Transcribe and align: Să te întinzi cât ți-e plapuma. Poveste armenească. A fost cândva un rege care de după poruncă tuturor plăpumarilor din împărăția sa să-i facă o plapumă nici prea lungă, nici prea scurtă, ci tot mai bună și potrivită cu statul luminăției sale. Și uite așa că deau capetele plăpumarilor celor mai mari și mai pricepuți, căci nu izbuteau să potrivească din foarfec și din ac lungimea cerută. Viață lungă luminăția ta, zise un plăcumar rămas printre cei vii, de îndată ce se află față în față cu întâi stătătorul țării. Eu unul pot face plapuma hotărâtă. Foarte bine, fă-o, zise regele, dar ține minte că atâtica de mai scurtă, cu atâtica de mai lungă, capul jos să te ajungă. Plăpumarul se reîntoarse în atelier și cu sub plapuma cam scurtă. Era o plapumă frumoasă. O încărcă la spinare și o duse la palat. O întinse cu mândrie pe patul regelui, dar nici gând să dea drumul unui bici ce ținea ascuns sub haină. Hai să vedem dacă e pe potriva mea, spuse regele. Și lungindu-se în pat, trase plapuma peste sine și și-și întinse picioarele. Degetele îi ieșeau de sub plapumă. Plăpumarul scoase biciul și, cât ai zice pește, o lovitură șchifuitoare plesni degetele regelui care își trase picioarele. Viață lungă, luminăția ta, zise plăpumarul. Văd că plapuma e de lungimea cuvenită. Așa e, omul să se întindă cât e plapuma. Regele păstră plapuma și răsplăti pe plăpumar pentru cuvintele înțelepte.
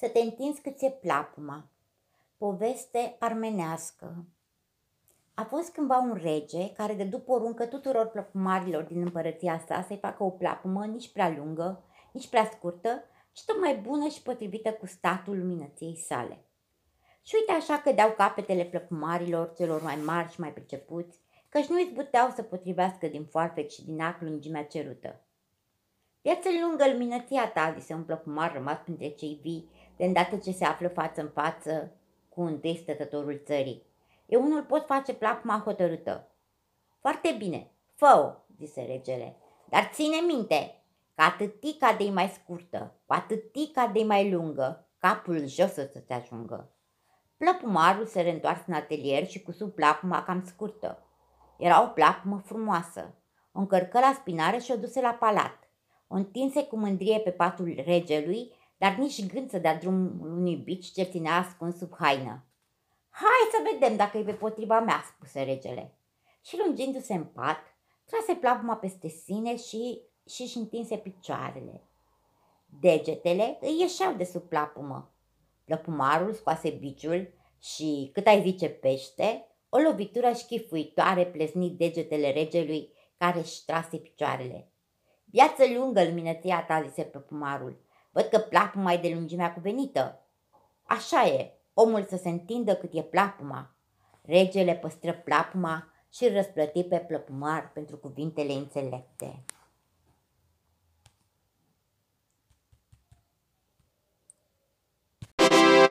Să 0.00 0.08
te 0.08 0.18
întinzi 0.18 0.60
cât 0.60 0.76
ți-e 0.76 0.90
plapuma. 0.90 1.68
Poveste 2.38 3.16
armenească. 3.18 4.24
A 5.34 5.42
fost 5.42 5.72
cândva 5.72 5.98
un 5.98 6.18
rege 6.22 6.72
care 6.72 6.94
de 6.94 7.04
după 7.04 7.32
poruncă 7.32 7.66
tuturor 7.66 8.06
plăpumarilor 8.06 8.82
din 8.82 9.00
împărăția 9.00 9.64
sa 9.66 9.84
să-i 9.86 9.96
facă 9.96 10.22
o 10.22 10.30
plapumă 10.30 10.84
nici 10.84 11.12
prea 11.12 11.34
lungă, 11.36 11.82
nici 12.12 12.28
prea 12.28 12.50
scurtă, 12.52 13.04
ci 13.32 13.44
tot 13.44 13.60
mai 13.60 13.76
bună 13.76 14.08
și 14.08 14.22
potrivită 14.22 14.72
cu 14.72 14.86
statul 14.86 15.38
luminăției 15.38 15.96
sale. 15.96 16.44
Și 17.22 17.34
uite 17.38 17.52
așa 17.52 17.78
că 17.78 17.92
deau 17.92 18.10
capetele 18.10 18.64
plăpumarilor 18.64 19.52
celor 19.56 19.82
mai 19.82 19.96
mari 19.96 20.32
și 20.32 20.40
mai 20.40 20.52
pricepuți, 20.52 21.18
căci 21.48 21.66
nu 21.66 21.80
izbuteau 21.80 22.30
să 22.30 22.42
potrivească 22.42 23.06
din 23.06 23.24
foarfec 23.24 23.70
și 23.70 23.84
din 23.84 24.00
ac 24.00 24.20
lungimea 24.20 24.64
cerută. 24.64 25.20
Viață 26.22 26.48
lungă 26.60 26.90
luminăția 26.90 27.48
ta, 27.48 27.74
zise 27.78 27.94
un 27.94 28.04
plăcumar 28.04 28.52
rămas 28.52 28.78
printre 28.78 29.08
cei 29.08 29.38
vii, 29.42 29.68
de 30.00 30.06
îndată 30.06 30.36
ce 30.36 30.52
se 30.52 30.64
află 30.64 30.88
față 30.88 31.20
în 31.20 31.28
față 31.28 31.92
cu 32.28 32.42
întâi 32.42 32.76
stătătorul 32.82 33.42
țării. 33.44 33.82
Eu 34.26 34.42
unul 34.42 34.62
pot 34.62 34.86
face 34.86 35.14
plapuma 35.14 35.62
hotărâtă. 35.64 36.28
Foarte 37.00 37.34
bine, 37.38 37.70
fă-o, 37.94 38.32
zise 38.56 38.82
regele, 38.82 39.36
dar 39.68 39.90
ține 39.92 40.16
minte 40.26 40.82
că 41.14 41.22
atâtica 41.22 41.92
de 41.98 42.04
mai 42.04 42.28
scurtă, 42.28 42.94
cu 43.06 43.12
atâtica 43.12 43.86
de 43.86 44.02
mai 44.02 44.30
lungă, 44.30 44.88
capul 44.98 45.46
jos 45.46 45.72
să 45.72 46.02
te 46.06 46.12
ajungă. 46.12 46.70
Plăpumarul 47.36 48.06
se 48.06 48.20
reîntoarse 48.20 48.64
în 48.66 48.74
atelier 48.74 49.26
și 49.26 49.42
cu 49.42 49.52
sub 49.52 49.74
plapuma 49.74 50.22
cam 50.22 50.44
scurtă. 50.46 51.06
Era 51.58 51.82
o 51.82 51.86
plapumă 51.86 52.42
frumoasă. 52.44 53.14
O 53.52 53.58
încărcă 53.58 53.98
la 53.98 54.12
spinare 54.14 54.58
și 54.58 54.72
o 54.72 54.76
duse 54.76 55.00
la 55.00 55.12
palat. 55.12 55.68
O 56.08 56.14
întinse 56.14 56.64
cu 56.64 56.76
mândrie 56.76 57.18
pe 57.18 57.30
patul 57.30 57.82
regelui, 57.84 58.58
dar 58.80 58.94
nici 58.94 59.26
gând 59.26 59.50
să 59.50 59.58
dea 59.58 59.78
drumul 59.78 60.30
unui 60.30 60.56
bici 60.56 60.92
ce 60.92 61.02
ținea 61.02 61.36
ascuns 61.36 61.76
sub 61.76 61.94
haină. 61.98 62.44
Hai 63.10 63.50
să 63.50 63.70
vedem 63.72 63.96
dacă 63.96 64.18
e 64.18 64.22
pe 64.22 64.32
potriva 64.32 64.80
mea, 64.80 65.02
spuse 65.06 65.42
regele. 65.42 65.94
Și 66.44 66.58
lungindu-se 66.64 67.14
în 67.14 67.24
pat, 67.24 67.58
trase 68.04 68.34
plapuma 68.34 68.76
peste 68.76 69.08
sine 69.08 69.56
și 69.56 70.00
și-și 70.28 70.56
întinse 70.56 70.96
picioarele. 70.96 71.82
Degetele 72.80 73.58
îi 73.60 73.80
ieșeau 73.80 74.12
de 74.12 74.24
sub 74.24 74.42
plapumă. 74.42 75.14
Plăpumarul 75.64 76.32
scoase 76.34 76.70
biciul 76.70 77.32
și, 77.58 78.10
cât 78.12 78.26
ai 78.26 78.42
zice 78.42 78.68
pește, 78.68 79.46
o 79.68 79.78
lovitură 79.78 80.32
șchifuitoare 80.32 81.26
plesni 81.26 81.70
degetele 81.70 82.32
regelui 82.32 82.92
care 83.16 83.38
își 83.38 83.64
trase 83.64 83.96
picioarele. 83.96 84.72
Viață 85.24 85.62
lungă, 85.74 86.04
luminăția 86.04 86.64
ta, 86.64 86.82
zise 86.82 87.02
plăpumarul. 87.02 87.88
Văd 88.10 88.24
că 88.24 88.38
plapuma 88.38 88.92
e 88.92 88.96
de 88.96 89.14
lungimea 89.14 89.52
cuvenită. 89.52 90.26
Așa 90.82 91.26
e, 91.26 91.52
omul 91.74 92.04
să 92.04 92.16
se 92.16 92.28
întindă 92.28 92.74
cât 92.74 92.94
e 92.94 93.02
plapuma. 93.02 93.74
Regele 94.22 94.74
păstră 94.74 95.12
plapuma 95.12 95.92
și 96.12 96.28
răsplăti 96.28 96.84
pe 96.84 96.96
plăpumar 96.96 97.70
pentru 97.72 97.96
cuvintele 97.96 98.52
înțelepte. 98.52 99.44